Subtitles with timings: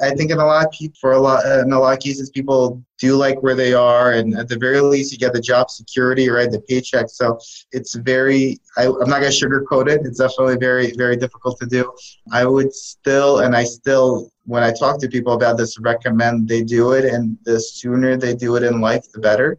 [0.00, 3.16] I think in a lot for a lot, in a lot of cases, people do
[3.16, 6.48] like where they are, and at the very least, you get the job security, right,
[6.48, 7.06] the paycheck.
[7.08, 7.36] So
[7.72, 8.60] it's very.
[8.76, 10.02] I, I'm not gonna sugarcoat it.
[10.04, 11.92] It's definitely very, very difficult to do.
[12.30, 16.62] I would still, and I still, when I talk to people about this, recommend they
[16.62, 19.58] do it, and the sooner they do it in life, the better.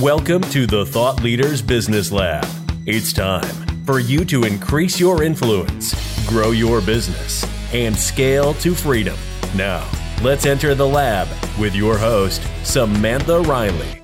[0.00, 2.46] Welcome to the Thought Leaders Business Lab.
[2.86, 5.92] It's time for you to increase your influence,
[6.28, 9.16] grow your business and scale to freedom.
[9.56, 9.88] Now,
[10.22, 14.02] let's enter the lab with your host, Samantha Riley.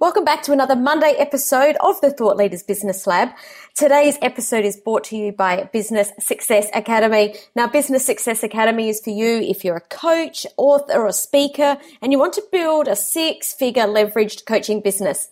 [0.00, 3.30] Welcome back to another Monday episode of the Thought Leaders Business Lab.
[3.74, 7.34] Today's episode is brought to you by Business Success Academy.
[7.54, 12.12] Now, Business Success Academy is for you if you're a coach, author, or speaker, and
[12.12, 15.28] you want to build a six figure leveraged coaching business.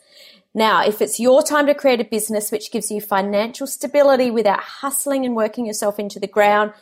[0.55, 4.61] Now, if it's your time to create a business which gives you financial stability without
[4.61, 6.73] hustling and working yourself into the ground,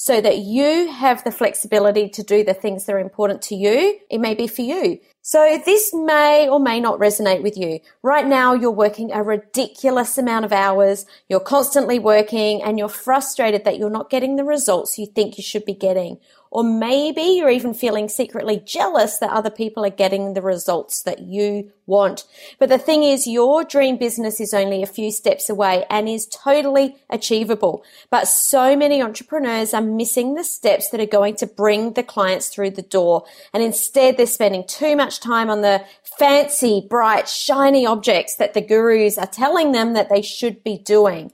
[0.00, 3.98] so that you have the flexibility to do the things that are important to you.
[4.08, 4.98] It may be for you.
[5.20, 7.80] So this may or may not resonate with you.
[8.02, 11.04] Right now, you're working a ridiculous amount of hours.
[11.28, 15.44] You're constantly working and you're frustrated that you're not getting the results you think you
[15.44, 16.16] should be getting.
[16.50, 21.20] Or maybe you're even feeling secretly jealous that other people are getting the results that
[21.20, 22.24] you want.
[22.58, 26.26] But the thing is, your dream business is only a few steps away and is
[26.26, 27.84] totally achievable.
[28.10, 32.48] But so many entrepreneurs are missing the steps that are going to bring the clients
[32.48, 33.24] through the door.
[33.54, 35.84] And instead, they're spending too much time on the
[36.18, 41.32] fancy, bright, shiny objects that the gurus are telling them that they should be doing.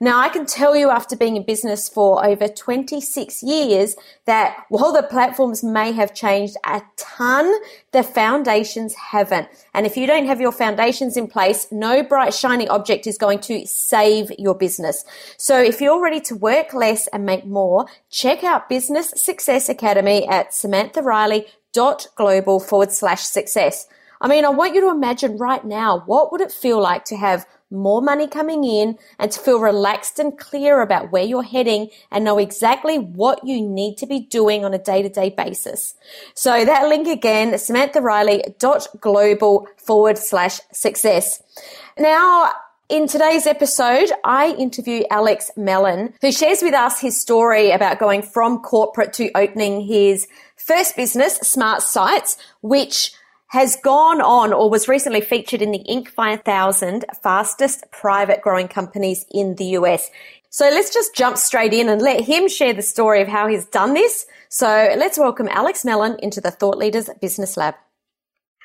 [0.00, 4.92] Now, I can tell you after being in business for over 26 years that while
[4.92, 7.50] the platforms may have changed a ton,
[7.92, 9.48] the foundations haven't.
[9.72, 13.38] And if you don't have your foundations in place, no bright, shiny object is going
[13.40, 15.02] to save your business.
[15.38, 20.28] So if you're ready to work less and make more, check out Business Success Academy
[20.28, 23.86] at samanthariley.global forward slash success.
[24.20, 27.16] I mean, I want you to imagine right now, what would it feel like to
[27.16, 31.90] have more money coming in and to feel relaxed and clear about where you're heading
[32.10, 35.94] and know exactly what you need to be doing on a day to day basis.
[36.34, 41.42] So that link again, samanthariley.global forward slash success.
[41.98, 42.52] Now,
[42.88, 48.22] in today's episode, I interview Alex Melen, who shares with us his story about going
[48.22, 53.10] from corporate to opening his first business, Smart Sites, which
[53.48, 56.08] has gone on or was recently featured in the Inc.
[56.08, 60.10] 5000 fastest private growing companies in the US.
[60.50, 63.66] So let's just jump straight in and let him share the story of how he's
[63.66, 64.26] done this.
[64.48, 67.74] So let's welcome Alex Melen into the Thought Leaders Business Lab.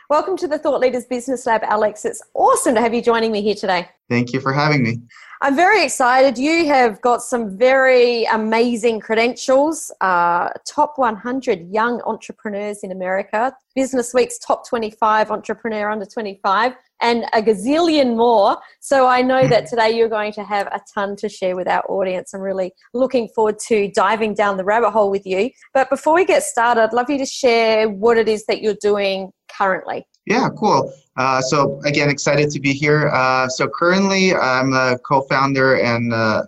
[0.09, 2.03] Welcome to the Thought Leaders Business Lab, Alex.
[2.03, 3.87] It's awesome to have you joining me here today.
[4.09, 4.99] Thank you for having me.
[5.43, 6.37] I'm very excited.
[6.37, 9.91] You have got some very amazing credentials.
[9.99, 17.25] Uh, top 100 young entrepreneurs in America, Business Week's top 25 entrepreneur under 25, and
[17.33, 18.55] a gazillion more.
[18.81, 21.83] So I know that today you're going to have a ton to share with our
[21.89, 22.35] audience.
[22.35, 25.49] I'm really looking forward to diving down the rabbit hole with you.
[25.73, 28.77] But before we get started, I'd love you to share what it is that you're
[28.79, 30.05] doing currently.
[30.25, 30.93] Yeah, cool.
[31.17, 33.09] Uh, so again, excited to be here.
[33.09, 36.43] Uh, so currently, I'm a co-founder and uh,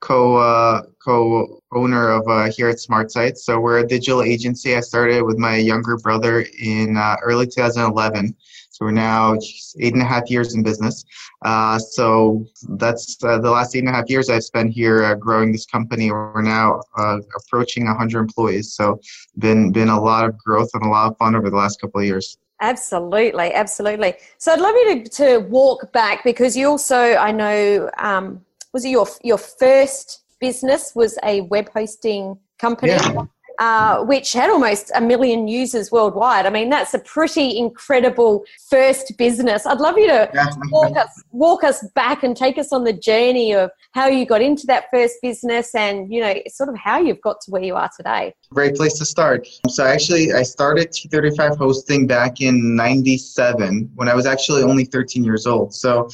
[0.00, 3.44] co uh, co-owner of uh, here at Smart Sites.
[3.44, 4.76] So we're a digital agency.
[4.76, 8.36] I started with my younger brother in uh, early 2011.
[8.70, 9.36] So we're now
[9.80, 11.04] eight and a half years in business.
[11.44, 16.10] so that's the last eight and a half years I've spent here growing this company.
[16.10, 18.72] We're now approaching 100 employees.
[18.72, 19.00] So
[19.38, 22.00] been been a lot of growth and a lot of fun over the last couple
[22.00, 22.38] of years.
[22.62, 24.14] Absolutely, absolutely.
[24.38, 28.40] So I'd love you to, to walk back because you also, I know, um,
[28.72, 32.92] was it your your first business was a web hosting company?
[32.92, 33.26] Yeah
[33.58, 36.46] uh, which had almost a million users worldwide.
[36.46, 39.66] I mean, that's a pretty incredible first business.
[39.66, 40.30] I'd love you to
[40.70, 44.42] walk us, walk us back and take us on the journey of how you got
[44.42, 47.74] into that first business and, you know, sort of how you've got to where you
[47.74, 48.34] are today.
[48.52, 49.46] Great place to start.
[49.68, 55.24] So actually, I started T35 hosting back in 97 when I was actually only 13
[55.24, 55.74] years old.
[55.74, 56.08] So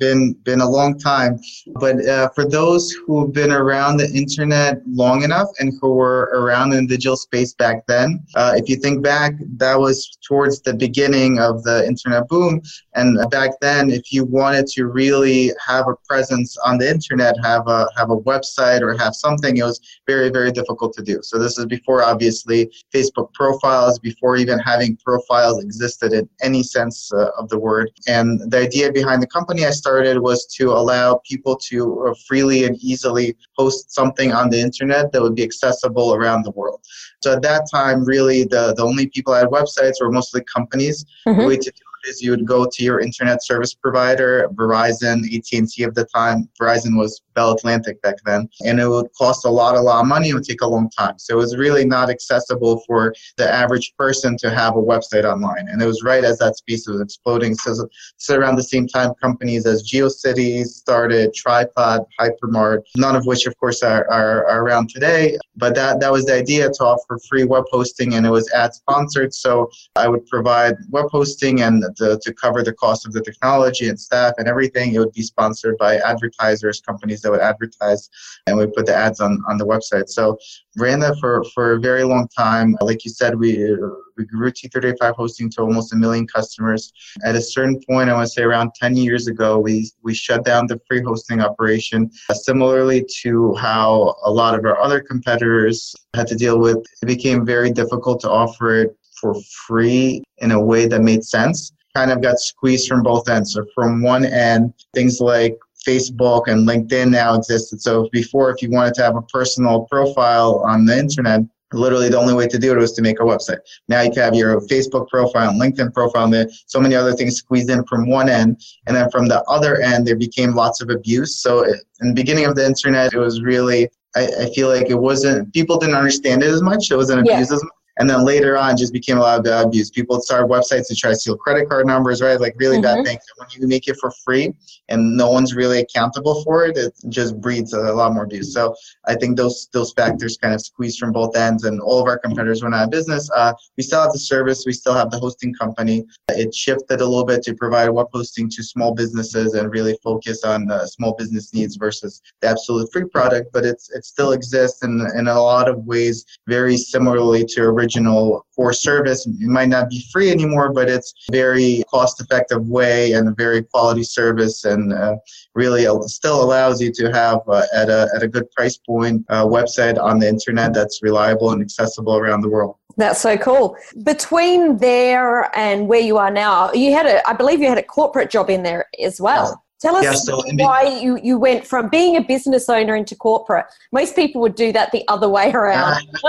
[0.00, 1.38] been been a long time.
[1.78, 6.30] But uh, for those who have been around the internet long enough and who were
[6.32, 10.60] around in the digital space back then, uh, if you think back, that was towards
[10.62, 12.60] the beginning of the internet boom.
[12.94, 17.68] And back then, if you wanted to really have a presence on the internet, have
[17.68, 21.20] a have a website or have something, it was very very difficult to do.
[21.22, 27.12] So this is before obviously Facebook profiles, before even having profiles existed in any sense
[27.12, 27.90] uh, of the word.
[28.08, 32.14] And the idea behind the company I started started was to allow people to uh,
[32.26, 36.80] freely and easily post something on the internet that would be accessible around the world.
[37.22, 41.04] So at that time, really, the, the only people that had websites were mostly companies.
[41.26, 41.40] Mm-hmm.
[41.40, 45.84] The way to do is you would go to your internet service provider, Verizon, AT&T
[45.84, 46.48] at the time.
[46.60, 50.06] Verizon was Bell Atlantic back then, and it would cost a lot, a lot of
[50.06, 50.30] money.
[50.30, 53.94] It would take a long time, so it was really not accessible for the average
[53.96, 55.68] person to have a website online.
[55.68, 57.54] And it was right as that space was exploding.
[57.54, 63.46] So, so around the same time, companies as GeoCities started, Tripod, Hypermart, none of which,
[63.46, 65.38] of course, are, are, are around today.
[65.56, 68.74] But that that was the idea to offer free web hosting, and it was ad
[68.74, 69.32] sponsored.
[69.34, 73.88] So I would provide web hosting and the, to cover the cost of the technology
[73.88, 74.94] and staff and everything.
[74.94, 78.08] It would be sponsored by advertisers, companies that would advertise,
[78.46, 80.08] and we put the ads on, on the website.
[80.08, 80.38] So
[80.76, 82.76] ran that for, for a very long time.
[82.80, 83.76] Like you said, we
[84.20, 86.92] we grew T35 hosting to almost a million customers.
[87.24, 90.44] At a certain point, I want to say around 10 years ago, we, we shut
[90.44, 95.94] down the free hosting operation, uh, similarly to how a lot of our other competitors
[96.14, 96.78] had to deal with.
[97.02, 99.34] It became very difficult to offer it for
[99.66, 103.54] free in a way that made sense kind of got squeezed from both ends.
[103.54, 107.80] So from one end, things like Facebook and LinkedIn now existed.
[107.80, 111.42] So before, if you wanted to have a personal profile on the internet,
[111.72, 113.58] literally the only way to do it was to make a website.
[113.88, 117.12] Now you can have your Facebook profile and LinkedIn profile and there so many other
[117.12, 118.60] things squeezed in from one end.
[118.86, 121.36] And then from the other end, there became lots of abuse.
[121.36, 124.98] So in the beginning of the internet, it was really, I, I feel like it
[124.98, 126.90] wasn't, people didn't understand it as much.
[126.90, 127.56] It wasn't abused yeah.
[127.56, 127.72] as much.
[128.00, 129.90] And then later on, just became a lot of abuse.
[129.90, 132.40] People start websites to try to steal credit card numbers, right?
[132.40, 133.02] Like really mm-hmm.
[133.02, 133.22] bad things.
[133.36, 134.54] when you make it for free
[134.88, 138.54] and no one's really accountable for it, it just breeds a lot more abuse.
[138.54, 138.74] So
[139.06, 141.64] I think those those factors kind of squeeze from both ends.
[141.64, 143.28] And all of our competitors went out of business.
[143.36, 144.64] Uh, we still have the service.
[144.64, 146.06] We still have the hosting company.
[146.30, 150.42] It shifted a little bit to provide web hosting to small businesses and really focus
[150.42, 153.52] on the small business needs versus the absolute free product.
[153.52, 157.89] But it's it still exists in in a lot of ways very similarly to original
[157.90, 159.26] original core service.
[159.26, 163.62] It might not be free anymore, but it's very cost effective way and a very
[163.62, 165.16] quality service and uh,
[165.54, 169.46] really still allows you to have uh, at, a, at a good price point a
[169.46, 172.76] website on the internet that's reliable and accessible around the world.
[172.96, 173.76] That's so cool.
[174.02, 177.82] Between there and where you are now, you had a, I believe you had a
[177.82, 179.62] corporate job in there as well.
[179.80, 183.64] Tell us yeah, so why you, you went from being a business owner into corporate.
[183.92, 186.06] Most people would do that the other way around.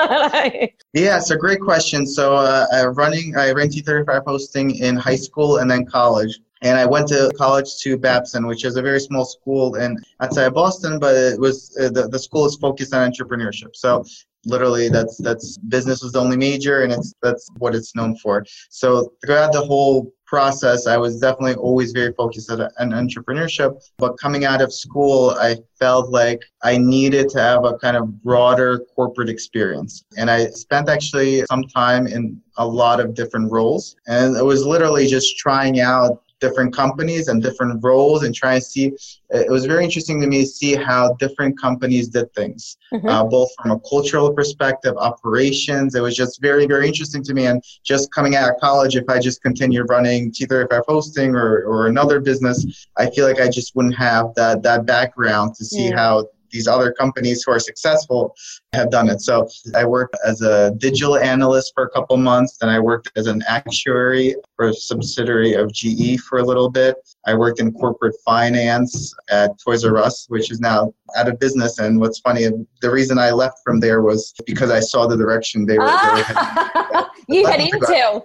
[0.94, 2.08] yeah, it's a great question.
[2.08, 6.40] So, uh, running, I ran T35 hosting in high school and then college.
[6.62, 10.46] And I went to college to Babson, which is a very small school in outside
[10.46, 13.76] of Boston, but it was uh, the, the school is focused on entrepreneurship.
[13.76, 14.06] So
[14.46, 18.44] literally that's that's business was the only major and it's that's what it's known for
[18.70, 22.62] so throughout the whole process i was definitely always very focused on,
[23.02, 27.98] entrepreneurship but coming out of school i felt like i needed to have a kind
[27.98, 30.06] of broader corporate experience.
[30.16, 34.66] And i spent actually some time in a lot of different roles and it was
[34.66, 38.92] literally just trying out different companies and different roles and try and see.
[39.30, 43.08] It was very interesting to me to see how different companies did things, mm-hmm.
[43.08, 45.96] uh, both from a cultural perspective, operations.
[45.96, 47.46] It was just very, very interesting to me.
[47.46, 51.88] And just coming out of college, if I just continued running T35 hosting or, or
[51.88, 55.96] another business, I feel like I just wouldn't have that, that background to see yeah.
[55.96, 58.36] how these other companies who are successful
[58.74, 59.22] have done it.
[59.22, 63.28] So I worked as a digital analyst for a couple months, then I worked as
[63.28, 66.96] an actuary for a subsidiary of GE for a little bit.
[67.26, 71.80] I worked in corporate finance at Toys R Us, which is now out of business.
[71.80, 72.48] And what's funny,
[72.82, 75.86] the reason I left from there was because I saw the direction they were.
[75.88, 77.44] Ah, you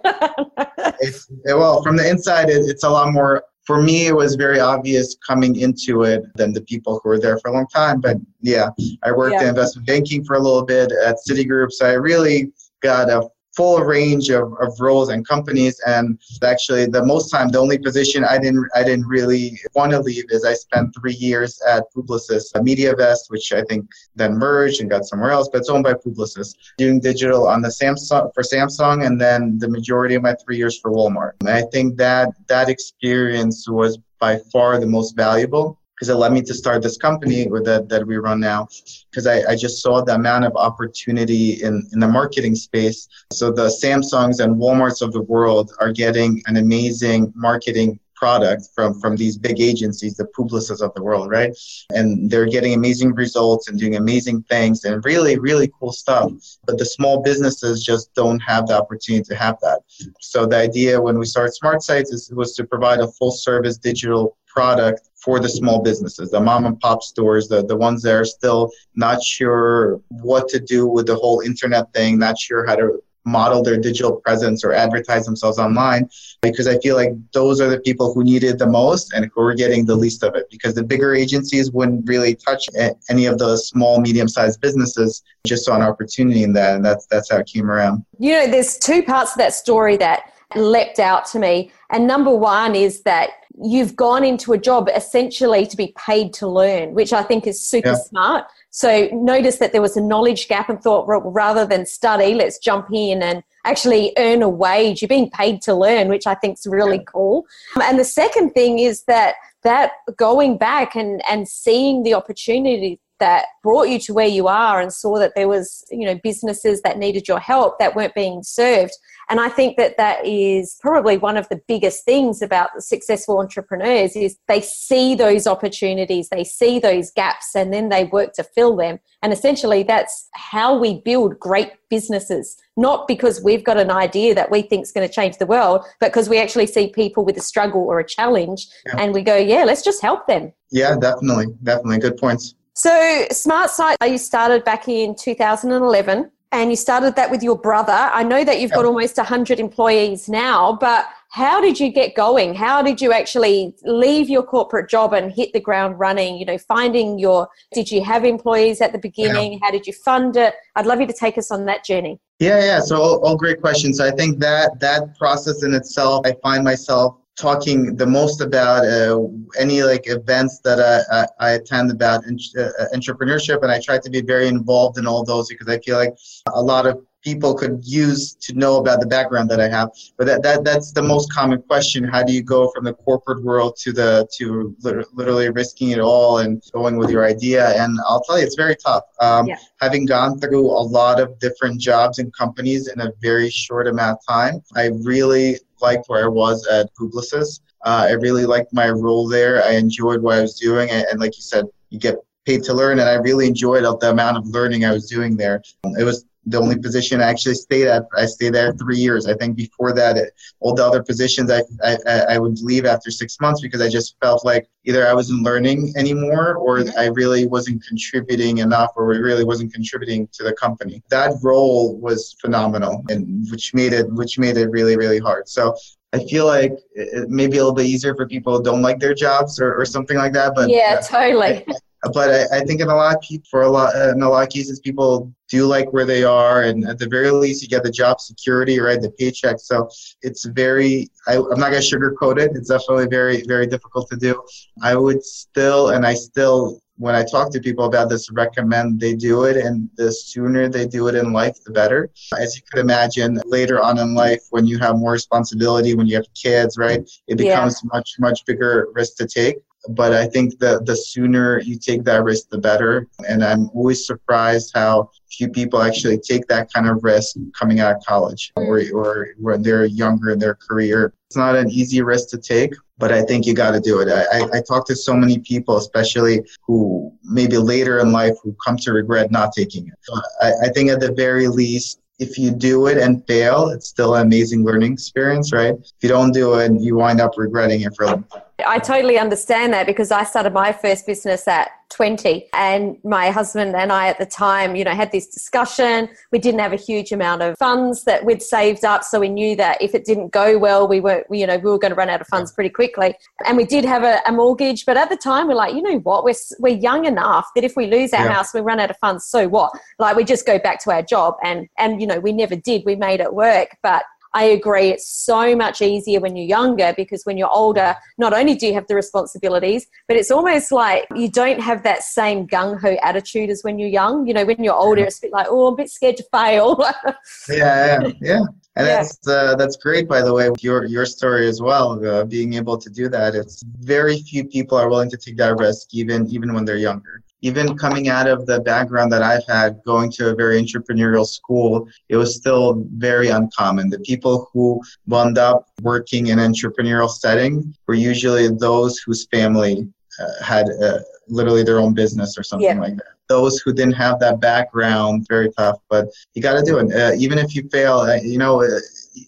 [1.45, 5.17] well, from the inside, it, it's a lot more for me, it was very obvious
[5.27, 7.99] coming into it than the people who were there for a long time.
[7.99, 8.69] But yeah,
[9.03, 9.43] I worked yeah.
[9.43, 13.79] in investment banking for a little bit at Citigroup, so I really got a full
[13.79, 15.81] range of, of roles and companies.
[15.85, 19.99] And actually the most time the only position i didn't i didn't really want to
[19.99, 23.85] leave is i spent three years at publicis mediavest which i think
[24.15, 27.69] then merged and got somewhere else but it's owned by publicis doing digital on the
[27.69, 31.33] samsung for samsung and then the majority of my three years for walmart.
[31.39, 36.31] And i think that that experience was by far the most valuable because it led
[36.31, 38.67] me to start this company that, that we run now
[39.09, 43.07] because I, I just saw the amount of opportunity in, in the marketing space.
[43.33, 48.99] So the samsungs and walmarts of the world are getting an amazing marketing product from
[48.99, 51.55] from these big agencies the publicis of the world right?
[51.91, 56.31] And they're getting amazing results and doing amazing things and really really cool stuff.
[56.65, 59.81] But the small businesses just don't have the opportunity to have that.
[60.19, 63.77] So the idea when we started smart sites is, was to provide a full service
[63.77, 68.15] digital product for the small businesses, the mom and pop stores, the, the ones that
[68.15, 72.75] are still not sure what to do with the whole internet thing, not sure how
[72.75, 76.09] to model their digital presence or advertise themselves online
[76.41, 79.41] because I feel like those are the people who need it the most and who
[79.41, 82.65] are getting the least of it because the bigger agencies wouldn't really touch
[83.09, 87.05] any of the small medium sized businesses just saw an opportunity in that and that's
[87.11, 88.03] that's how it came around.
[88.17, 92.33] You know there's two parts of that story that leapt out to me and number
[92.33, 93.31] one is that
[93.63, 97.59] you've gone into a job essentially to be paid to learn, which I think is
[97.59, 97.95] super yeah.
[97.95, 98.45] smart.
[98.69, 102.87] So notice that there was a knowledge gap and thought rather than study, let's jump
[102.93, 105.01] in and actually earn a wage.
[105.01, 107.03] You're being paid to learn, which I think is really yeah.
[107.07, 107.45] cool.
[107.81, 113.45] And the second thing is that that going back and, and seeing the opportunity that
[113.63, 116.97] brought you to where you are and saw that there was you know businesses that
[116.97, 118.93] needed your help that weren't being served.
[119.29, 123.39] And i think that that is probably one of the biggest things about the successful
[123.39, 128.43] entrepreneurs is they see those opportunities they see those gaps and then they work to
[128.43, 128.99] fill them.
[129.21, 132.55] And essentially that's how we build great businesses.
[132.77, 135.85] Not because we've got an idea that we think is going to change the world
[135.99, 138.95] but because we actually see people with a struggle or a challenge yeah.
[138.99, 140.53] and we go yeah let's just help them.
[140.71, 141.99] Yeah definitely definitely.
[141.99, 147.31] Good points so, Smart Site, uh, you started back in 2011 and you started that
[147.31, 147.91] with your brother.
[147.91, 152.53] I know that you've got almost 100 employees now, but how did you get going?
[152.53, 156.37] How did you actually leave your corporate job and hit the ground running?
[156.37, 159.53] You know, finding your, did you have employees at the beginning?
[159.53, 159.59] Yeah.
[159.63, 160.53] How did you fund it?
[160.75, 162.19] I'd love you to take us on that journey.
[162.37, 162.79] Yeah, yeah.
[162.79, 163.99] So all, all great questions.
[163.99, 169.19] I think that that process in itself, I find myself talking the most about uh,
[169.57, 173.99] any like events that I, I, I attend about in, uh, entrepreneurship and I try
[173.99, 176.15] to be very involved in all those because I feel like
[176.53, 179.89] a lot of people could use to know about the background that I have.
[180.17, 182.03] But that, that that's the most common question.
[182.03, 186.39] How do you go from the corporate world to the to literally risking it all
[186.39, 187.69] and going with your idea?
[187.81, 189.03] And I'll tell you it's very tough.
[189.19, 189.57] Um, yeah.
[189.81, 194.19] having gone through a lot of different jobs and companies in a very short amount
[194.19, 197.61] of time I really liked where I was at Publicis.
[197.85, 199.63] Uh, I really liked my role there.
[199.63, 202.15] I enjoyed what I was doing, and, and, like you said, you get
[202.45, 205.61] paid to learn, and I really enjoyed the amount of learning I was doing there.
[205.99, 208.03] It was the only position I actually stayed at.
[208.15, 209.27] I stayed there three years.
[209.27, 211.97] I think before that, it, all the other positions I, I,
[212.29, 215.93] I would leave after six months because I just felt like either I wasn't learning
[215.97, 221.03] anymore or I really wasn't contributing enough or we really wasn't contributing to the company.
[221.09, 225.49] That role was phenomenal and which made it which made it really really hard.
[225.49, 225.75] So
[226.13, 228.99] I feel like it may be a little bit easier for people who don't like
[228.99, 230.55] their jobs or, or something like that.
[230.55, 231.65] But yeah, totally.
[231.67, 231.75] I,
[232.13, 234.79] but I, I, think in a lot for a lot, in a lot of cases,
[234.79, 238.19] people do like where they are, and at the very least, you get the job
[238.19, 239.57] security, right, the paycheck.
[239.59, 239.89] So
[240.21, 241.09] it's very.
[241.27, 242.51] I, I'm not gonna sugarcoat it.
[242.53, 244.43] It's definitely very, very difficult to do.
[244.83, 249.15] I would still, and I still, when I talk to people about this, recommend they
[249.15, 252.11] do it, and the sooner they do it in life, the better.
[252.37, 256.15] As you could imagine, later on in life, when you have more responsibility, when you
[256.15, 257.89] have kids, right, it becomes yeah.
[257.91, 259.57] much, much bigger risk to take
[259.89, 263.07] but I think that the sooner you take that risk, the better.
[263.27, 267.95] And I'm always surprised how few people actually take that kind of risk coming out
[267.95, 271.13] of college or, or when they're younger in their career.
[271.27, 274.07] It's not an easy risk to take, but I think you got to do it.
[274.07, 278.77] I, I, talk to so many people, especially who maybe later in life who come
[278.77, 279.93] to regret not taking it.
[280.01, 283.87] So I, I think at the very least, if you do it and fail, it's
[283.89, 285.75] still an amazing learning experience, right?
[285.75, 288.41] If you don't do it, you wind up regretting it for a long time.
[288.65, 293.75] I totally understand that because I started my first business at 20 and my husband
[293.75, 296.09] and I at the time, you know, had this discussion.
[296.31, 299.03] We didn't have a huge amount of funds that we'd saved up.
[299.03, 301.77] So we knew that if it didn't go well, we were, you know, we were
[301.77, 303.15] going to run out of funds pretty quickly.
[303.45, 305.99] And we did have a, a mortgage, but at the time we're like, you know
[305.99, 308.33] what, we're, we're young enough that if we lose our yeah.
[308.33, 309.25] house, we run out of funds.
[309.25, 309.71] So what?
[309.99, 312.83] Like we just go back to our job and, and, you know, we never did.
[312.85, 313.77] We made it work.
[313.83, 314.03] But
[314.33, 314.89] I agree.
[314.89, 318.73] It's so much easier when you're younger because when you're older, not only do you
[318.73, 323.49] have the responsibilities, but it's almost like you don't have that same gung ho attitude
[323.49, 324.27] as when you're young.
[324.27, 326.23] You know, when you're older, it's a bit like, oh, I'm a bit scared to
[326.31, 326.77] fail.
[327.49, 328.41] yeah, yeah, yeah.
[328.75, 328.97] And yeah.
[328.97, 332.05] that's uh, that's great, by the way, your your story as well.
[332.05, 335.57] Uh, being able to do that, it's very few people are willing to take that
[335.57, 339.81] risk, even even when they're younger even coming out of the background that I've had,
[339.85, 343.89] going to a very entrepreneurial school, it was still very uncommon.
[343.89, 349.87] The people who wound up working in an entrepreneurial setting were usually those whose family
[350.19, 352.79] uh, had uh, literally their own business or something yeah.
[352.79, 353.05] like that.
[353.29, 356.93] Those who didn't have that background, very tough, but you got to do it.
[356.93, 358.79] Uh, even if you fail, uh, you know, uh,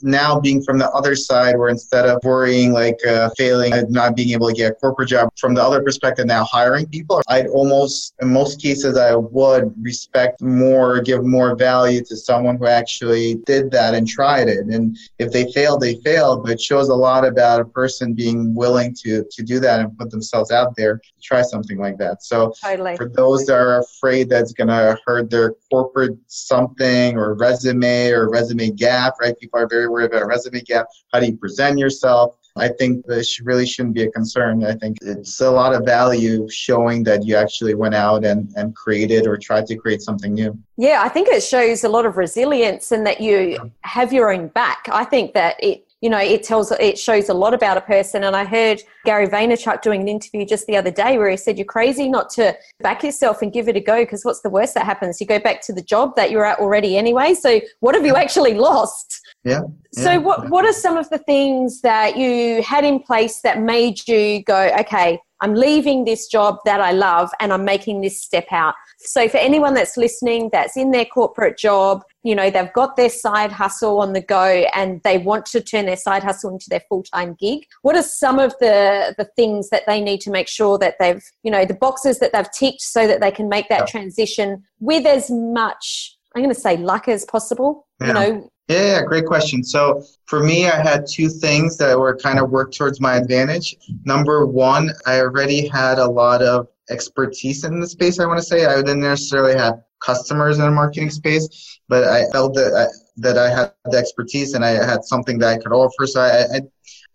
[0.01, 4.15] now being from the other side, where instead of worrying like uh, failing and not
[4.15, 7.47] being able to get a corporate job, from the other perspective, now hiring people, I'd
[7.47, 13.35] almost, in most cases, I would respect more, give more value to someone who actually
[13.45, 14.65] did that and tried it.
[14.67, 18.53] And if they failed, they failed, but it shows a lot about a person being
[18.53, 22.23] willing to, to do that and put themselves out there to try something like that.
[22.23, 22.97] So totally.
[22.97, 28.29] for those that are afraid that's going to hurt their corporate something or resume or
[28.29, 29.37] resume gap, right?
[29.39, 30.87] People are very worried about a resume gap.
[31.13, 32.35] How do you present yourself?
[32.57, 34.65] I think this really shouldn't be a concern.
[34.65, 38.75] I think it's a lot of value showing that you actually went out and, and
[38.75, 40.57] created or tried to create something new.
[40.77, 44.47] Yeah, I think it shows a lot of resilience and that you have your own
[44.49, 44.89] back.
[44.91, 48.23] I think that it you know it tells it shows a lot about a person.
[48.23, 51.57] And i heard gary vaynerchuk doing an interview just the other day where he said
[51.57, 54.73] you're crazy not to back yourself and give it a go because what's the worst
[54.73, 55.19] that happens?
[55.19, 57.33] You go back to the job that you're at already anyway.
[57.33, 59.21] So what have you actually lost?
[59.43, 59.61] Yeah.
[59.93, 64.07] So, what what are some of the things that you had in place that made
[64.07, 68.47] you go, okay, I'm leaving this job that I love and I'm making this step
[68.51, 68.75] out?
[68.99, 73.09] So, for anyone that's listening, that's in their corporate job, you know, they've got their
[73.09, 76.81] side hustle on the go and they want to turn their side hustle into their
[76.89, 77.65] full time gig.
[77.81, 81.23] What are some of the the things that they need to make sure that they've,
[81.43, 83.85] you know, the boxes that they've ticked so that they can make that yeah.
[83.85, 87.87] transition with as much I'm going to say luck as possible.
[87.99, 88.07] Yeah.
[88.07, 89.63] You know, yeah, great question.
[89.63, 93.75] So for me, I had two things that were kind of worked towards my advantage.
[94.05, 98.19] Number one, I already had a lot of expertise in the space.
[98.19, 102.29] I want to say I didn't necessarily have customers in the marketing space, but I
[102.31, 102.85] felt that I,
[103.17, 106.05] that I had the expertise and I had something that I could offer.
[106.05, 106.61] So I, I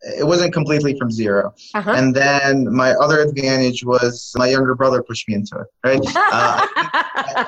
[0.05, 1.95] it wasn't completely from 0 uh-huh.
[1.97, 6.01] And then my other advantage was my younger brother pushed me into it, right?
[6.17, 6.67] uh,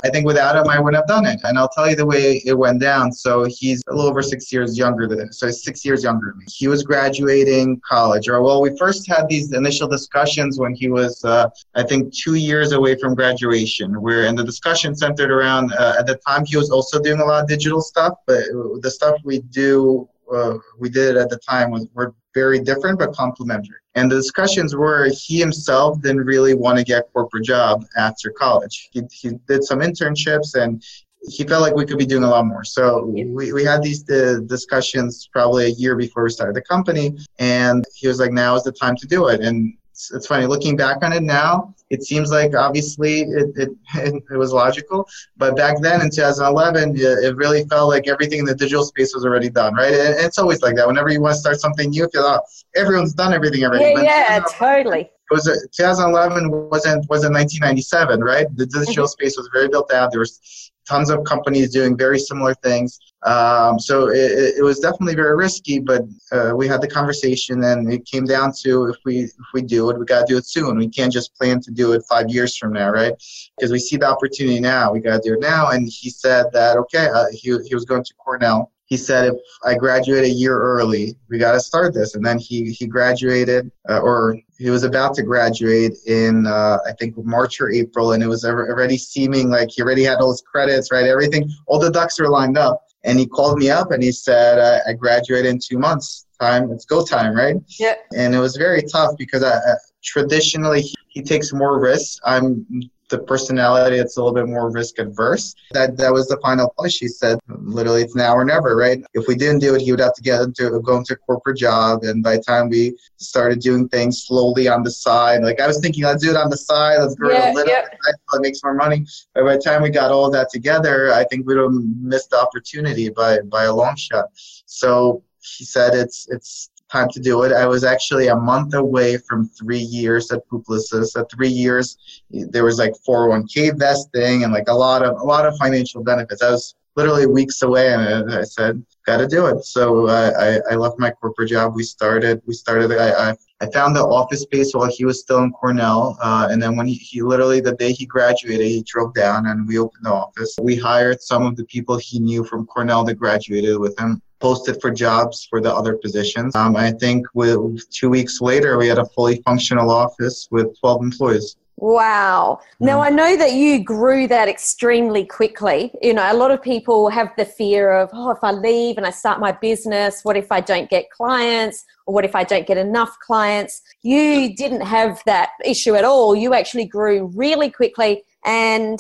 [0.04, 1.40] I think without him, I wouldn't have done it.
[1.44, 3.12] And I'll tell you the way it went down.
[3.12, 6.38] So he's a little over six years younger than, so he's six years younger than
[6.38, 6.46] me.
[6.48, 11.24] He was graduating college, or well, we first had these initial discussions when he was,
[11.24, 15.94] uh, I think, two years away from graduation, where in the discussion centered around, uh,
[15.98, 18.44] at the time, he was also doing a lot of digital stuff, but
[18.80, 22.98] the stuff we do uh, we did it at the time was were very different
[22.98, 23.80] but complementary.
[23.94, 28.30] And the discussions were he himself didn't really want to get a corporate job after
[28.30, 28.90] college.
[28.92, 30.84] He, he did some internships and
[31.28, 32.62] he felt like we could be doing a lot more.
[32.62, 37.16] So we, we had these uh, discussions probably a year before we started the company.
[37.38, 39.40] And he was like, now is the time to do it.
[39.40, 43.70] And it's, it's funny looking back on it now it seems like obviously it, it,
[44.30, 48.54] it, was logical but back then in 2011 it really felt like everything in the
[48.54, 49.92] digital space was already done right?
[49.92, 50.86] And it's always like that.
[50.86, 53.84] Whenever you want to start something new feel like oh, everyone's done everything already.
[53.84, 55.02] Yeah, yeah totally.
[55.02, 55.44] it was
[55.76, 58.46] 2011 wasn't wasn't 1997 right?
[58.56, 59.06] The digital mm-hmm.
[59.06, 60.10] space was very built out.
[60.10, 65.16] There was tons of companies doing very similar things um, so it, it, was definitely
[65.16, 69.22] very risky, but uh, we had the conversation, and it came down to if we
[69.22, 70.78] if we do it, we got to do it soon.
[70.78, 73.14] We can't just plan to do it five years from now, right?
[73.58, 74.92] Because we see the opportunity now.
[74.92, 75.70] We got to do it now.
[75.70, 78.70] And he said that okay, uh, he he was going to Cornell.
[78.86, 82.14] He said if I graduate a year early, we got to start this.
[82.14, 86.92] And then he he graduated, uh, or he was about to graduate in uh, I
[86.92, 90.42] think March or April, and it was already seeming like he already had all his
[90.42, 91.06] credits, right?
[91.06, 94.58] Everything, all the ducks were lined up and he called me up and he said,
[94.58, 96.26] I, I graduated in two months.
[96.38, 97.56] Time, it's go time, right?
[97.78, 97.94] Yeah.
[98.14, 102.20] And it was very tough because I, uh, traditionally he, he takes more risks.
[102.26, 102.66] I'm
[103.08, 105.54] the personality that's a little bit more risk adverse.
[105.72, 106.98] That that was the final push.
[106.98, 109.02] He said, literally, it's now or never, right?
[109.14, 111.58] If we didn't do it, he would have to get into go into a corporate
[111.58, 115.66] job, and by the time we started doing things slowly on the side, like I
[115.66, 117.82] was thinking, let's do it on the side, let's grow yeah, a little, yeah.
[117.82, 119.06] bit, makes more money.
[119.34, 122.30] But by the time we got all that together, I think we would have missed
[122.30, 124.26] the opportunity by by a long shot.
[124.66, 127.52] So he said, it's it's time to do it.
[127.52, 131.18] I was actually a month away from three years at Publicis.
[131.18, 135.46] At three years, there was like 401k vesting and like a lot of a lot
[135.46, 136.42] of financial benefits.
[136.42, 140.72] I was literally weeks away, and I said, "Got to do it." So uh, I,
[140.72, 141.74] I left my corporate job.
[141.74, 142.40] We started.
[142.46, 142.92] We started.
[142.92, 146.62] I, I, I found the office space while he was still in Cornell, uh, and
[146.62, 150.04] then when he, he literally the day he graduated, he drove down and we opened
[150.04, 150.56] the office.
[150.60, 154.80] We hired some of the people he knew from Cornell that graduated with him posted
[154.80, 156.54] for jobs for the other positions.
[156.54, 161.02] Um, I think with two weeks later, we had a fully functional office with 12
[161.02, 161.56] employees.
[161.78, 162.60] Wow.
[162.80, 165.92] Now, I know that you grew that extremely quickly.
[166.00, 169.06] You know, a lot of people have the fear of, oh, if I leave and
[169.06, 171.84] I start my business, what if I don't get clients?
[172.06, 173.82] Or what if I don't get enough clients?
[174.02, 176.34] You didn't have that issue at all.
[176.34, 178.98] You actually grew really quickly and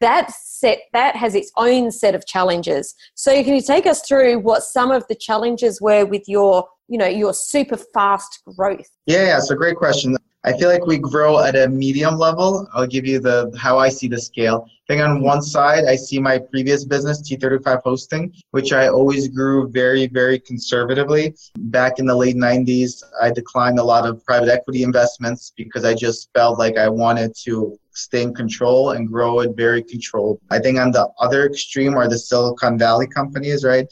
[0.00, 2.94] that set that has its own set of challenges.
[3.14, 6.98] So can you take us through what some of the challenges were with your, you
[6.98, 8.88] know, your super fast growth?
[9.06, 10.16] Yeah, yeah, so great question.
[10.46, 12.68] I feel like we grow at a medium level.
[12.74, 14.66] I'll give you the how I see the scale.
[14.68, 19.28] I think on one side, I see my previous business, T35 Hosting, which I always
[19.28, 21.34] grew very, very conservatively.
[21.56, 25.94] Back in the late 90s, I declined a lot of private equity investments because I
[25.94, 30.40] just felt like I wanted to stay in control and grow it very controlled.
[30.50, 33.86] I think on the other extreme are the Silicon Valley companies, right?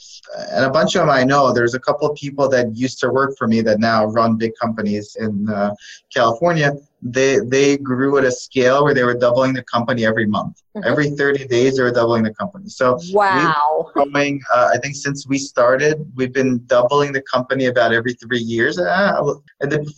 [0.51, 1.53] And a bunch of them I know.
[1.53, 4.53] There's a couple of people that used to work for me that now run big
[4.61, 5.75] companies in uh,
[6.15, 10.62] California they they grew at a scale where they were doubling the company every month.
[10.77, 10.88] Mm-hmm.
[10.88, 12.69] Every 30 days, they were doubling the company.
[12.69, 14.41] So wow, growing.
[14.55, 18.79] Uh, I think since we started, we've been doubling the company about every three years.
[18.79, 19.35] Uh,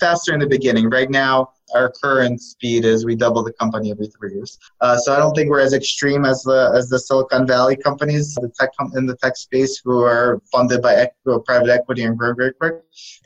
[0.01, 0.89] faster in the beginning.
[0.89, 4.59] Right now, our current speed is we double the company every three years.
[4.81, 8.35] Uh, so I don't think we're as extreme as the as the Silicon Valley companies,
[8.35, 11.09] the tech com- in the tech space, who are funded by
[11.45, 12.83] private equity and grow very quick.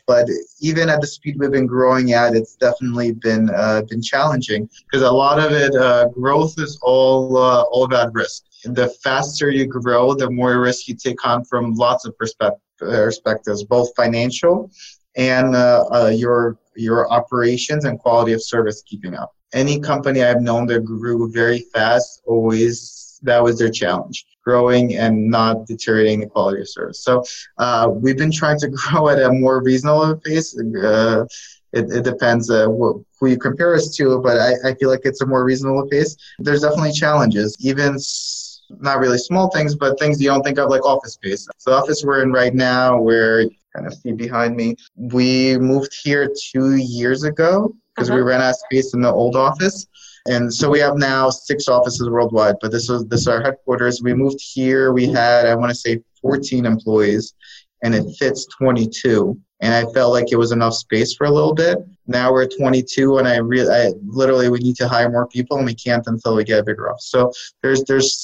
[0.06, 0.28] But
[0.60, 5.06] even at the speed we've been growing at, it's definitely been uh, been challenging because
[5.06, 8.44] a lot of it uh, growth is all uh, all about risk.
[8.64, 13.94] The faster you grow, the more risk you take on from lots of perspectives, both
[13.96, 14.70] financial
[15.18, 19.34] and uh, uh, your your operations and quality of service keeping up.
[19.52, 25.28] Any company I've known that grew very fast always that was their challenge growing and
[25.28, 27.02] not deteriorating the quality of service.
[27.02, 27.24] So
[27.58, 30.56] uh, we've been trying to grow at a more reasonable pace.
[30.58, 31.26] Uh,
[31.72, 35.20] it, it, depends uh, who you compare us to, but I, I, feel like it's
[35.20, 36.16] a more reasonable pace.
[36.38, 37.98] There's definitely challenges, even
[38.80, 41.46] not really small things, but things you don't think of like office space.
[41.58, 43.44] So the office we're in right now, where
[43.78, 44.76] kind of see behind me.
[44.96, 48.16] We moved here two years ago because uh-huh.
[48.16, 49.86] we ran out of space in the old office.
[50.28, 54.02] And so we have now six offices worldwide, but this was this is our headquarters.
[54.02, 54.92] We moved here.
[54.92, 57.34] We had I want to say 14 employees,
[57.82, 59.38] and it fits 22.
[59.60, 61.78] And I felt like it was enough space for a little bit.
[62.06, 65.66] Now we're 22, and I really, I literally, we need to hire more people, and
[65.66, 67.06] we can't until we get a bigger office.
[67.06, 68.16] So there's there's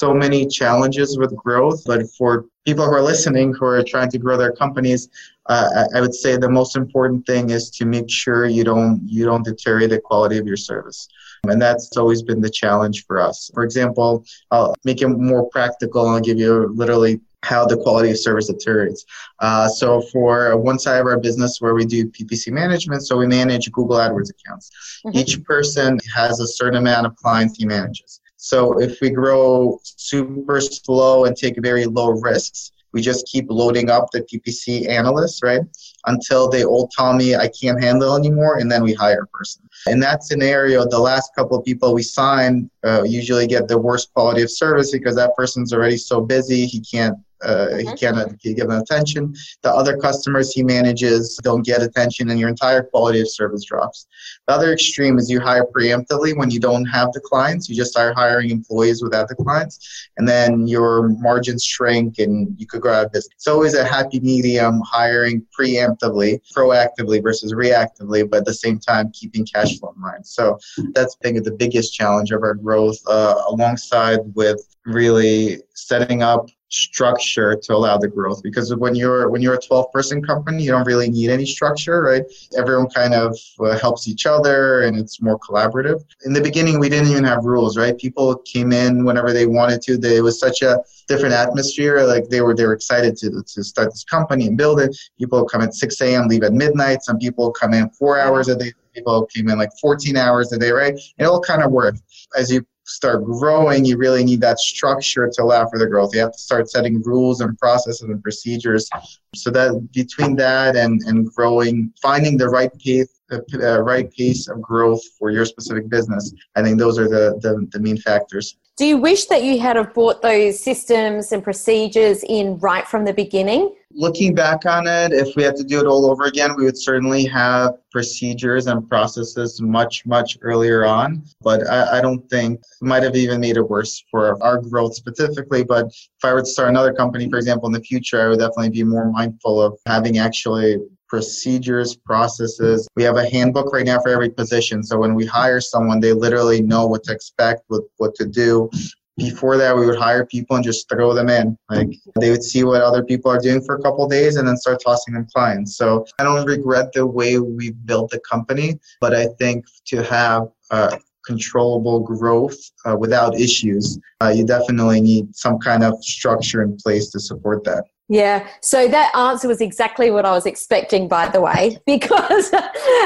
[0.00, 4.18] so many challenges with growth, but for people who are listening who are trying to
[4.18, 5.08] grow their companies,
[5.46, 9.24] uh, I would say the most important thing is to make sure you don't you
[9.24, 11.08] don't deteriorate the quality of your service.
[11.44, 13.50] And that's always been the challenge for us.
[13.54, 16.06] For example, I'll make it more practical.
[16.06, 19.04] I'll give you literally how the quality of service deteriorates.
[19.38, 23.26] Uh, so for one side of our business where we do PPC management, so we
[23.26, 24.70] manage Google AdWords accounts.
[25.04, 25.18] Mm-hmm.
[25.18, 28.20] Each person has a certain amount of clients he manages.
[28.36, 33.90] So if we grow super slow and take very low risks, we just keep loading
[33.90, 35.60] up the PPC analysts, right?
[36.06, 39.68] Until they all tell me I can't handle anymore, and then we hire a person.
[39.86, 44.12] In that scenario, the last couple of people we sign uh, usually get the worst
[44.14, 48.56] quality of service because that person's already so busy he can't uh, he cannot give
[48.56, 49.34] them attention.
[49.62, 54.06] The other customers he manages don't get attention, and your entire quality of service drops.
[54.46, 57.68] The other extreme is you hire preemptively when you don't have the clients.
[57.68, 62.66] You just start hiring employees without the clients, and then your margins shrink, and you
[62.66, 63.34] could go out of business.
[63.36, 69.10] It's always a happy medium hiring preemptively, proactively versus reactively, but at the same time
[69.12, 70.26] keeping cash flow in mind.
[70.26, 70.58] So
[70.92, 77.56] that's been the biggest challenge of our growth, uh, alongside with really setting up structure
[77.56, 80.86] to allow the growth because when you're when you're a 12 person company you don't
[80.86, 82.22] really need any structure right?
[82.56, 86.04] Everyone kind of uh, helps each other and it's more collaborative.
[86.24, 87.98] In the beginning we didn't even have rules right?
[87.98, 89.98] People came in whenever they wanted to.
[89.98, 93.64] They, it was such a different atmosphere like they were they were excited to, to
[93.64, 94.96] start this company and build it.
[95.18, 97.02] People come at 6 a.m leave at midnight.
[97.02, 98.72] Some people come in four hours a day.
[98.94, 100.94] People came in like 14 hours a day right?
[101.18, 102.00] It all kind of worked.
[102.36, 106.14] As you start growing, you really need that structure to allow for the growth.
[106.14, 108.88] You have to start setting rules and processes and procedures.
[109.34, 114.48] So that between that and, and growing, finding the right pace, the uh, right pace
[114.48, 118.56] of growth for your specific business, I think those are the, the, the main factors.
[118.76, 123.04] Do you wish that you had have brought those systems and procedures in right from
[123.04, 123.74] the beginning?
[123.92, 126.78] Looking back on it, if we had to do it all over again, we would
[126.78, 131.24] certainly have procedures and processes much, much earlier on.
[131.42, 134.94] But I, I don't think it might have even made it worse for our growth
[134.94, 135.62] specifically.
[135.62, 138.38] But if I were to start another company, for example, in the future, I would
[138.38, 140.78] definitely be more mindful of having actually
[141.10, 142.88] procedures, processes.
[142.94, 144.82] We have a handbook right now for every position.
[144.84, 148.70] So when we hire someone, they literally know what to expect, what, what to do.
[149.16, 151.58] Before that, we would hire people and just throw them in.
[151.68, 154.56] Like they would see what other people are doing for a couple days and then
[154.56, 155.76] start tossing them clients.
[155.76, 160.44] So I don't regret the way we built the company, but I think to have
[160.70, 166.76] uh, controllable growth uh, without issues, uh, you definitely need some kind of structure in
[166.76, 167.84] place to support that.
[168.12, 172.50] Yeah, so that answer was exactly what I was expecting, by the way, because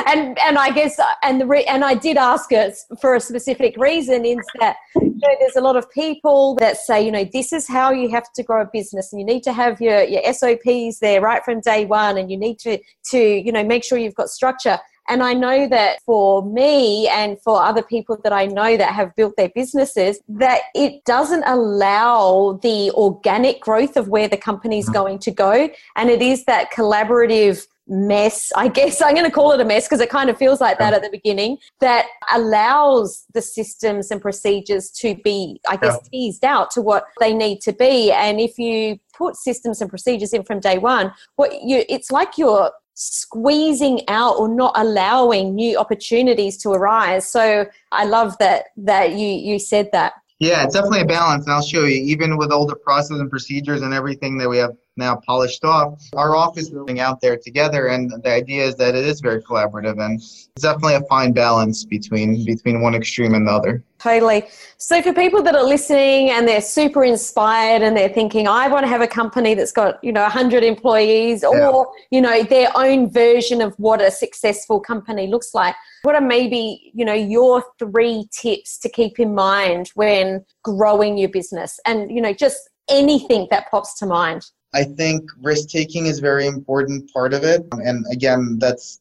[0.06, 3.76] and and I guess and the re, and I did ask it for a specific
[3.76, 4.24] reason.
[4.24, 7.68] Is that you know, there's a lot of people that say you know this is
[7.68, 11.00] how you have to grow a business, and you need to have your your SOPs
[11.00, 12.78] there right from day one, and you need to
[13.10, 14.78] to you know make sure you've got structure.
[15.08, 19.14] And I know that for me and for other people that I know that have
[19.16, 24.86] built their businesses, that it doesn't allow the organic growth of where the company is
[24.86, 24.94] mm-hmm.
[24.94, 25.68] going to go.
[25.96, 29.86] And it is that collaborative mess, I guess I'm going to call it a mess
[29.86, 34.20] because it kind of feels like that at the beginning, that allows the systems and
[34.20, 36.08] procedures to be, I guess, yeah.
[36.10, 38.10] teased out to what they need to be.
[38.10, 42.38] And if you put systems and procedures in from day one, what you it's like
[42.38, 47.28] you're squeezing out or not allowing new opportunities to arise.
[47.28, 50.14] So I love that that you you said that.
[50.40, 52.02] Yeah, it's definitely a balance, and I'll show you.
[52.04, 56.02] Even with all the process and procedures and everything that we have now polished off,
[56.14, 59.42] our office is going out there together, and the idea is that it is very
[59.42, 63.82] collaborative, and it's definitely a fine balance between between one extreme and the other.
[63.98, 64.44] Totally.
[64.76, 68.84] So for people that are listening and they're super inspired and they're thinking, I want
[68.84, 71.82] to have a company that's got you know 100 employees, or yeah.
[72.10, 76.92] you know their own version of what a successful company looks like what are maybe,
[76.94, 82.20] you know, your three tips to keep in mind when growing your business and, you
[82.20, 84.44] know, just anything that pops to mind?
[84.74, 87.64] I think risk taking is very important part of it.
[87.72, 88.98] And again, that's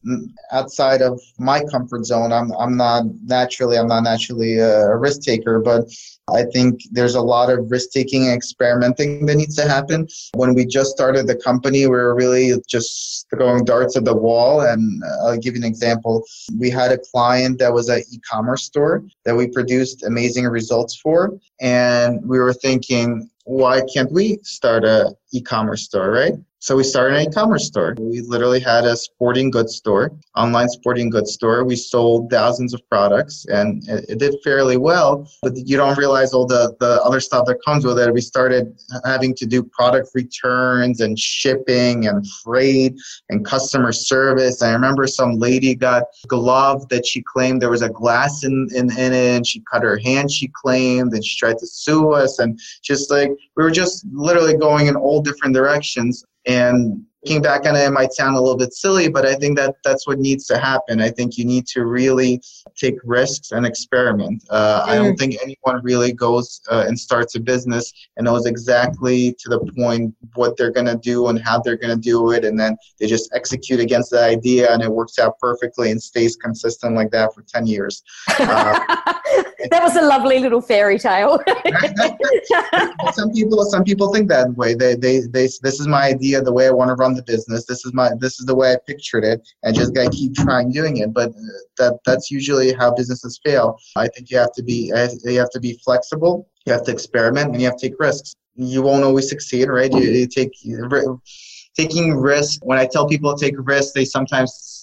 [0.52, 2.32] outside of my comfort zone.
[2.32, 5.86] I'm, I'm not naturally, I'm not naturally a risk taker, but
[6.32, 10.08] I think there's a lot of risk taking and experimenting that needs to happen.
[10.34, 14.62] When we just started the company, we were really just throwing darts at the wall.
[14.62, 16.24] And I'll give you an example.
[16.58, 20.96] We had a client that was an e commerce store that we produced amazing results
[20.96, 21.36] for.
[21.60, 26.34] And we were thinking, why can't we start a e-commerce store, right?
[26.64, 27.94] So we started an e-commerce store.
[28.00, 31.62] We literally had a sporting goods store, online sporting goods store.
[31.62, 36.32] We sold thousands of products and it, it, did fairly well, but you don't realize
[36.32, 38.10] all the, the other stuff that comes with it.
[38.14, 42.94] We started having to do product returns and shipping and freight
[43.28, 44.62] and customer service.
[44.62, 48.68] I remember some lady got a glove that she claimed there was a glass in,
[48.74, 52.14] in, in it and she cut her hand, she claimed, and she tried to sue
[52.14, 52.38] us.
[52.38, 57.66] And just like, we were just literally going in all different directions and looking back
[57.66, 60.18] on it, it might sound a little bit silly, but I think that that's what
[60.18, 61.00] needs to happen.
[61.00, 62.42] I think you need to really
[62.76, 64.44] take risks and experiment.
[64.50, 64.84] Uh.
[64.86, 65.18] I don't mm.
[65.18, 70.14] think anyone really goes uh, and starts a business and knows exactly to the point
[70.34, 73.06] what they're going to do and how they're going to do it, and then they
[73.06, 77.34] just execute against the idea and it works out perfectly and stays consistent like that
[77.34, 78.02] for 10 years.
[78.46, 78.78] Uh,
[79.70, 81.38] that was a lovely little fairy tale.
[83.12, 84.74] some people, some people think that way.
[84.74, 87.64] They, they, they, this is my idea, the way I want to run the business.
[87.66, 90.70] This is my, this is the way I pictured it, and just gotta keep trying
[90.70, 91.12] doing it.
[91.12, 93.78] But uh, that, that's usually how businesses fail.
[93.96, 94.92] I think you have to be,
[95.24, 96.48] you have to be flexible.
[96.66, 98.34] You have to experiment, and you have to take risks.
[98.56, 99.92] You won't always succeed, right?
[99.92, 100.52] You, you take
[101.76, 102.58] taking risks.
[102.62, 104.73] When I tell people to take risks, they sometimes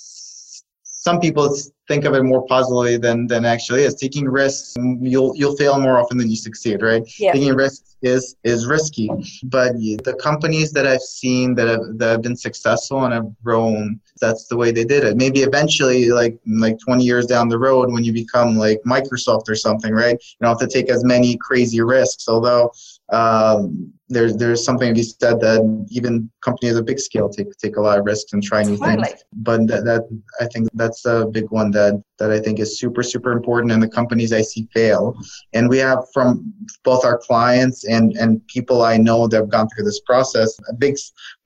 [1.01, 1.51] some people
[1.87, 3.95] think of it more positively than than actually is.
[3.95, 7.01] Taking risks, you'll you'll fail more often than you succeed, right?
[7.17, 7.33] Yeah.
[7.33, 9.09] Taking risks is is risky,
[9.45, 9.73] but
[10.07, 14.45] the companies that I've seen that have that have been successful and have grown, that's
[14.45, 15.17] the way they did it.
[15.17, 19.55] Maybe eventually, like like 20 years down the road, when you become like Microsoft or
[19.55, 20.17] something, right?
[20.21, 22.27] You don't have to take as many crazy risks.
[22.27, 22.71] Although
[23.11, 27.77] um, there's there's something to be said that even companies of big scale take take
[27.77, 29.23] a lot of risks and try new things.
[29.33, 33.03] But that, that I think that's a big one that that I think is super
[33.03, 35.17] super important, and the companies I see fail.
[35.53, 39.67] And we have from both our clients and and people I know that have gone
[39.69, 40.95] through this process a big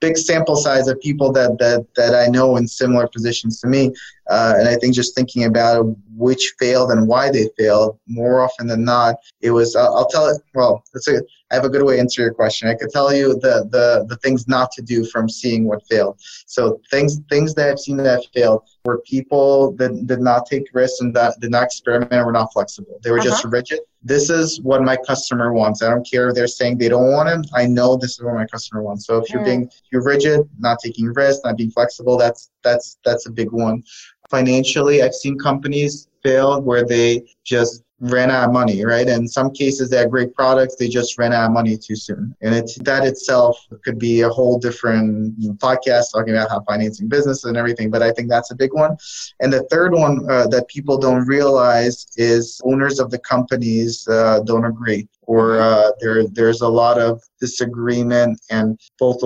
[0.00, 3.92] big sample size of people that that that I know in similar positions to me.
[4.28, 5.84] Uh, and I think just thinking about
[6.16, 9.76] which failed and why they failed, more often than not, it was.
[9.76, 10.42] Uh, I'll tell it.
[10.54, 11.22] Well, that's a.
[11.50, 12.55] I have a good way to answer your question.
[12.64, 16.20] I could tell you the the the things not to do from seeing what failed.
[16.46, 21.00] So things things that I've seen that failed were people that did not take risks
[21.00, 22.98] and that did not experiment and were not flexible.
[23.02, 23.28] They were uh-huh.
[23.28, 23.80] just rigid.
[24.02, 25.82] This is what my customer wants.
[25.82, 27.50] I don't care if they're saying they don't want it.
[27.54, 29.06] I know this is what my customer wants.
[29.06, 33.26] So if you're being you're rigid, not taking risks, not being flexible, that's that's that's
[33.26, 33.82] a big one.
[34.30, 39.08] Financially, I've seen companies fail where they just ran out of money, right?
[39.08, 42.34] In some cases, they had great products, they just ran out of money too soon.
[42.42, 47.44] And it, that itself could be a whole different podcast talking about how financing business
[47.44, 48.96] and everything, but I think that's a big one.
[49.40, 54.40] And the third one uh, that people don't realize is owners of the companies uh,
[54.40, 59.20] don't agree or uh, there there's a lot of disagreement and both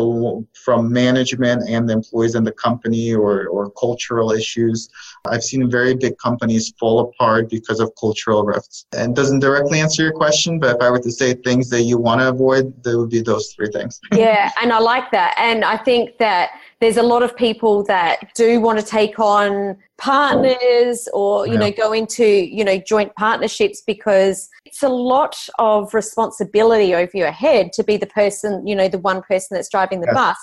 [0.65, 4.89] from management and the employees in the company or, or cultural issues.
[5.27, 8.87] I've seen very big companies fall apart because of cultural rifts.
[8.93, 11.99] And doesn't directly answer your question, but if I were to say things that you
[11.99, 14.01] want to avoid, there would be those three things.
[14.13, 15.35] yeah, and I like that.
[15.39, 19.77] And I think that there's a lot of people that do want to take on
[20.01, 21.59] partners or you yeah.
[21.59, 27.31] know go into you know joint partnerships because it's a lot of responsibility over your
[27.31, 30.15] head to be the person you know the one person that's driving the yes.
[30.15, 30.37] bus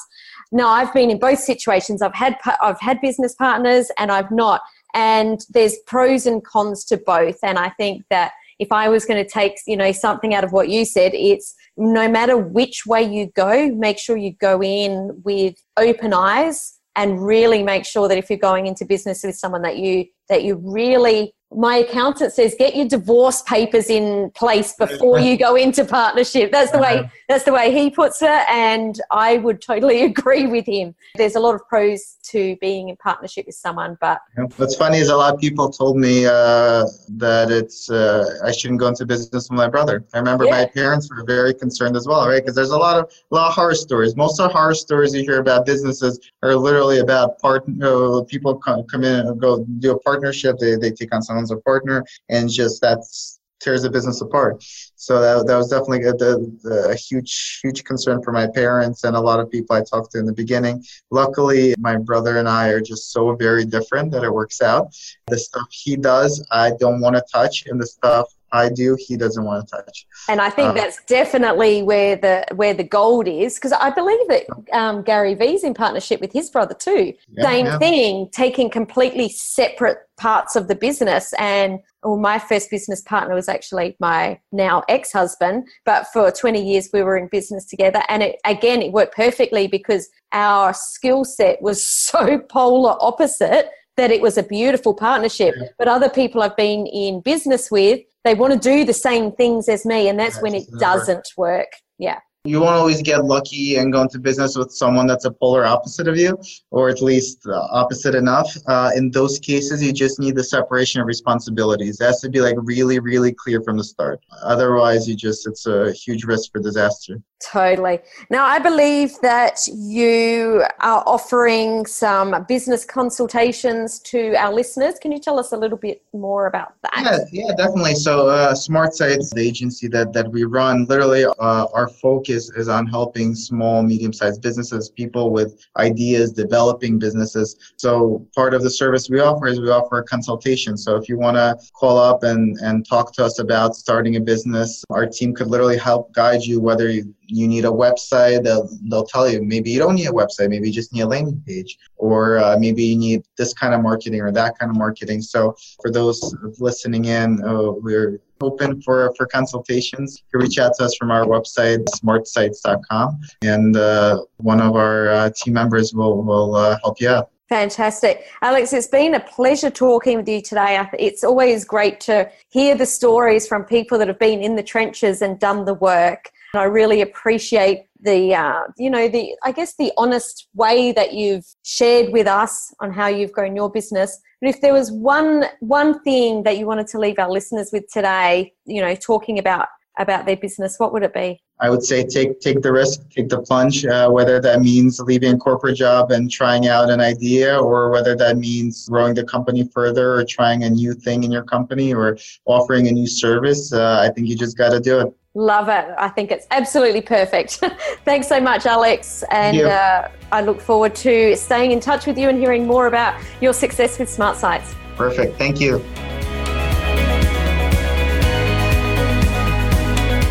[0.52, 4.62] now i've been in both situations i've had i've had business partners and i've not
[4.94, 9.22] and there's pros and cons to both and i think that if i was going
[9.22, 13.04] to take you know something out of what you said it's no matter which way
[13.04, 18.18] you go, make sure you go in with open eyes and really make sure that
[18.18, 22.56] if you're going into business with someone that you that you really my accountant says
[22.60, 26.52] get your divorce papers in place before you go into partnership.
[26.52, 27.10] That's the way uh-huh.
[27.30, 30.94] that's the way he puts it and i would totally agree with him.
[31.16, 34.20] There's a lot of pros to being in partnership with someone but
[34.58, 38.80] what's funny is a lot of people told me uh, that it's uh, i shouldn't
[38.80, 40.06] go into business with my brother.
[40.14, 40.52] I remember yeah.
[40.52, 42.42] my parents were very concerned as well right?
[42.42, 44.16] Because there's a lot of a lot of horror stories.
[44.16, 48.56] Most of the horror stories you hear about businesses are literally about part know, people
[48.56, 51.58] come, come in and go do a partnership they, they take on someone as a
[51.58, 54.64] partner, and just that's tears the business apart.
[54.96, 59.16] So that, that was definitely a, a, a, huge, huge concern for my parents and
[59.16, 60.86] a lot of people I talked to in the beginning.
[61.10, 64.96] Luckily, my brother and I are just so very different that it works out.
[65.26, 69.18] The stuff he does, I don't want to touch, and the stuff I do, he
[69.18, 70.06] doesn't want to touch.
[70.30, 74.28] And I think uh, that's definitely where the where the gold is because I believe
[74.30, 77.14] that um, Gary Vee's in partnership with his brother too.
[77.30, 77.78] Yeah, Same yeah.
[77.78, 81.34] thing, taking completely separate parts of the business.
[81.38, 86.62] And well, my first business partner was actually my now ex husband, but for 20
[86.62, 88.02] years we were in business together.
[88.08, 94.12] And it, again, it worked perfectly because our skill set was so polar opposite that
[94.12, 95.56] it was a beautiful partnership.
[95.58, 95.68] Yeah.
[95.78, 99.68] But other people I've been in business with, they want to do the same things
[99.68, 101.70] as me, and that's when it doesn't work.
[101.98, 105.66] Yeah you won't always get lucky and go into business with someone that's a polar
[105.66, 106.38] opposite of you,
[106.72, 108.50] or at least uh, opposite enough.
[108.68, 112.00] Uh, in those cases, you just need the separation of responsibilities.
[112.00, 114.20] It has to be like really, really clear from the start.
[114.44, 117.22] Otherwise, you just it's a huge risk for disaster.
[117.40, 118.00] Totally.
[118.32, 124.96] Now, I believe that you are offering some business consultations to our listeners.
[125.00, 127.28] Can you tell us a little bit more about that?
[127.32, 127.94] Yeah, yeah, definitely.
[127.94, 132.58] So, uh, Smart Sites, the agency that that we run, literally, uh, our focus focus
[132.58, 137.74] is on helping small, medium sized businesses, people with ideas, developing businesses.
[137.78, 140.78] So part of the service we offer is we offer a consultation.
[140.78, 144.22] So if you want to call up and, and talk to us about starting a
[144.22, 148.44] business, our team could literally help guide you whether you, you need a website.
[148.44, 151.08] They'll, they'll tell you maybe you don't need a website, maybe you just need a
[151.08, 154.78] landing page, or uh, maybe you need this kind of marketing or that kind of
[154.78, 155.22] marketing.
[155.22, 160.18] So for those listening in, uh, we're open for, for consultations.
[160.18, 165.10] You can reach out to us from our website, smartsites.com, and uh, one of our
[165.10, 167.32] uh, team members will, will uh, help you out.
[167.50, 168.26] Fantastic.
[168.42, 170.86] Alex, it's been a pleasure talking with you today.
[171.00, 175.22] It's always great to hear the stories from people that have been in the trenches
[175.22, 176.30] and done the work.
[176.58, 181.14] And I really appreciate the, uh, you know, the, I guess the honest way that
[181.14, 184.20] you've shared with us on how you've grown your business.
[184.42, 187.84] But if there was one, one thing that you wanted to leave our listeners with
[187.94, 189.68] today, you know, talking about,
[190.00, 191.40] about their business, what would it be?
[191.60, 195.34] I would say take take the risk, take the plunge, uh, whether that means leaving
[195.34, 199.68] a corporate job and trying out an idea, or whether that means growing the company
[199.74, 202.16] further, or trying a new thing in your company, or
[202.46, 203.74] offering a new service.
[203.74, 205.14] Uh, I think you just got to do it.
[205.38, 205.86] Love it.
[206.00, 207.64] I think it's absolutely perfect.
[208.06, 209.24] Thanks so much, Alex.
[209.30, 213.22] And uh, I look forward to staying in touch with you and hearing more about
[213.40, 214.74] your success with Smart Sites.
[214.96, 215.38] Perfect.
[215.38, 215.78] Thank you.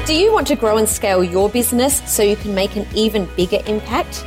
[0.06, 3.26] Do you want to grow and scale your business so you can make an even
[3.36, 4.24] bigger impact?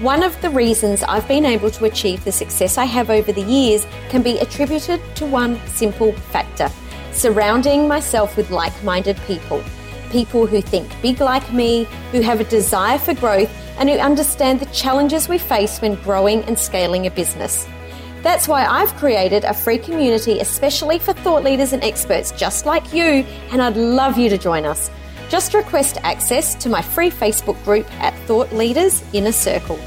[0.00, 3.42] One of the reasons I've been able to achieve the success I have over the
[3.42, 6.70] years can be attributed to one simple factor
[7.12, 9.62] surrounding myself with like minded people
[10.12, 14.60] people who think big like me, who have a desire for growth, and who understand
[14.60, 17.66] the challenges we face when growing and scaling a business.
[18.22, 22.92] That's why I've created a free community especially for thought leaders and experts just like
[22.92, 24.90] you, and I'd love you to join us.
[25.28, 29.80] Just request access to my free Facebook group at Thought Leaders Inner Circle.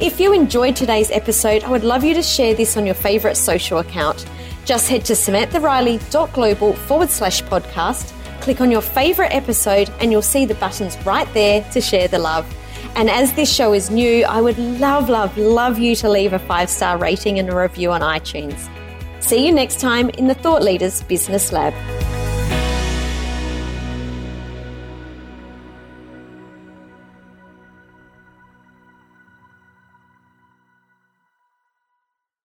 [0.00, 3.36] If you enjoyed today's episode, I would love you to share this on your favourite
[3.36, 4.26] social account.
[4.66, 10.44] Just head to samanthariley.global forward slash podcast, click on your favourite episode, and you'll see
[10.44, 12.46] the buttons right there to share the love.
[12.94, 16.38] And as this show is new, I would love, love, love you to leave a
[16.38, 18.68] five star rating and a review on iTunes.
[19.20, 21.74] See you next time in the Thought Leaders Business Lab.